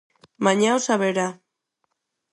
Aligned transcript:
"Mañá 0.45 0.69
o 0.77 0.79
saberá." 0.87 1.27